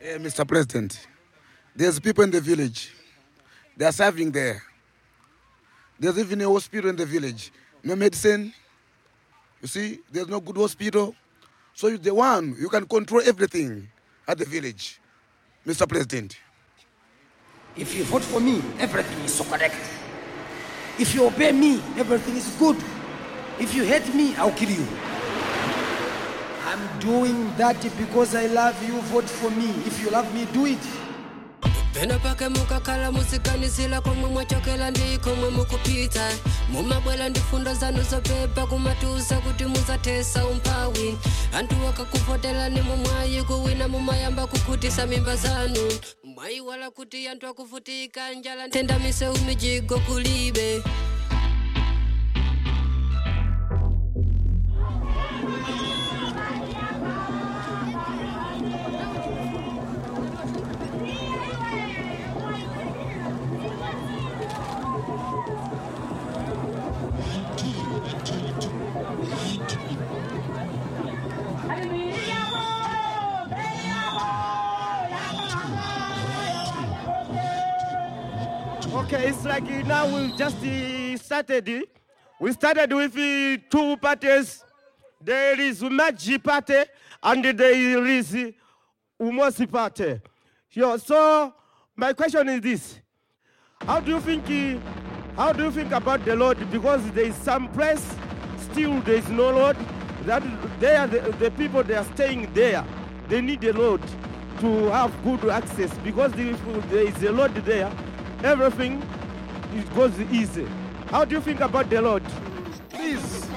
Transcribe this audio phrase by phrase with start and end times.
[0.00, 0.46] Eh, Mr.
[0.46, 1.06] President,
[1.74, 2.92] there's people in the village.
[3.76, 4.62] They are serving there.
[5.98, 7.50] There's even a hospital in the village.
[7.82, 8.52] No medicine.
[9.60, 11.14] You see, there's no good hospital.
[11.74, 13.88] So you're the one, you can control everything
[14.26, 15.00] at the village,
[15.66, 15.88] Mr.
[15.88, 16.36] President.
[17.76, 19.76] If you vote for me, everything is so correct.
[20.98, 22.76] If you obey me, everything is good.
[23.58, 24.86] If you hate me, I'll kill you.
[26.78, 29.00] I'm doing that because I love you.
[29.10, 29.70] Vote for me.
[29.86, 30.78] If you love me, do it.
[31.94, 36.28] pena pake mukakhala musiganisila komwe mwachokela ndi komwe mukupita
[36.72, 41.18] mumabwera ndi fundo zanu zopepa kumatusa kuti muzathesa umphawi
[41.54, 45.92] anthu akakuvotelani mumwayi kuwina mumayamba kukhutisa mimba zanu
[46.24, 50.82] mwayiwala kuti anthu akuvutika njala nthenda misewu mijigo kulibe
[78.94, 81.68] Okay, it's like uh, now we just uh, started.
[81.68, 81.80] uh,
[82.40, 83.14] We started with
[83.70, 84.64] two parties.
[85.20, 86.84] There is Umaji party
[87.22, 88.34] and there is
[89.20, 90.20] Umosi party.
[91.04, 91.52] So
[91.96, 93.00] my question is this:
[93.86, 94.80] How do you think?
[95.36, 96.58] How do you think about the Lord?
[96.70, 98.04] Because there is some place
[98.70, 99.76] still there is no Lord.
[100.24, 100.42] That
[100.80, 102.84] they are the, the people they are staying there.
[103.28, 104.02] They need the Lord
[104.60, 107.90] to have good access because if there is a Lord there,
[108.44, 109.02] everything
[109.74, 110.66] it goes easy.
[111.10, 112.22] How do you think about the Lord?
[112.90, 113.48] Please,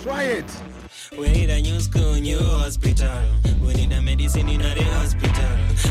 [0.00, 0.62] try it.
[1.18, 3.20] We need a new school, new hospital.
[3.62, 5.44] We need a medicine in a hospital.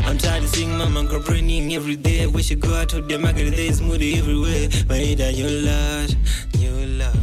[0.05, 2.27] I'm tired of seeing mama complaining every day.
[2.27, 4.69] We should go out to the market, there's moody everywhere.
[4.89, 6.15] We need a new Lord,
[6.57, 7.17] new Lord.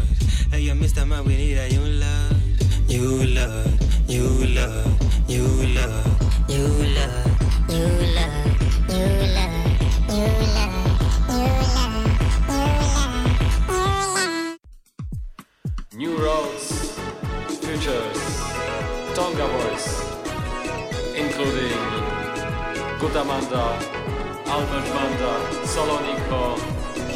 [0.50, 1.06] Hey, you Mr.
[1.06, 5.03] Man, we need a new Lord, new Lord, new Lord,
[16.04, 16.92] New roads,
[17.64, 18.20] futures,
[19.14, 19.86] Tonga boys,
[21.16, 21.80] including
[23.00, 23.64] Guta Manda,
[24.44, 25.32] Albert Manda,
[25.64, 26.58] Soloniko,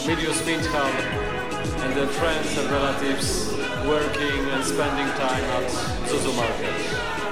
[0.07, 1.05] Myrius Mnthali,
[1.83, 3.53] and their friends and relatives
[3.87, 5.69] working and spending time at
[6.09, 6.79] Mzuzu Market.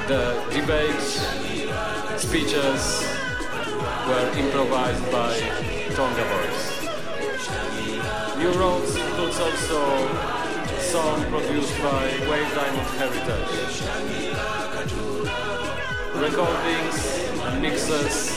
[0.09, 1.25] The debates,
[2.23, 3.01] speeches
[4.07, 5.33] were improvised by
[5.97, 6.63] Tonga boys.
[8.37, 10.37] New Roads includes also
[10.87, 13.83] song produced by Wave Diamond Heritage.
[16.15, 16.99] Recordings
[17.43, 18.37] and mixes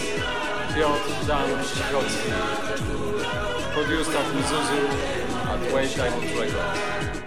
[0.74, 2.32] Piotr Dang Cichocki.
[3.74, 4.84] Produced at Mzuzu
[5.46, 7.19] at Wave Diamond Records.